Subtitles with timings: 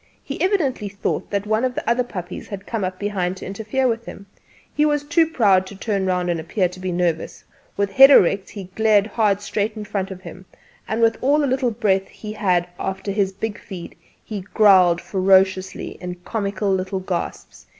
[0.23, 3.87] He evidently thought that one of the other puppies had come up be¬hind to interfere
[3.87, 4.25] with him.
[4.73, 7.43] He was too proud to turn round and appear to be nervous:
[7.77, 10.45] with head erect he glared hard straight in front of him,
[10.87, 13.95] and, with all the little breath that he had left after his big feed,
[14.25, 17.67] he growled ferociously in comical little gasps.